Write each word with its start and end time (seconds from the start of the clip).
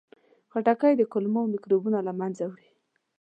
خټکی 0.51 0.93
د 0.97 1.01
کولمو 1.11 1.41
میکروبونه 1.53 1.99
له 2.07 2.13
منځه 2.19 2.43
وړي. 2.51 2.69